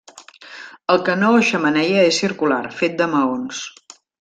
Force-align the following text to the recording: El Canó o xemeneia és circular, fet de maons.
El 0.93 1.03
Canó 1.09 1.29
o 1.41 1.43
xemeneia 1.51 2.07
és 2.13 2.23
circular, 2.23 2.59
fet 2.81 2.97
de 3.03 3.11
maons. 3.15 3.63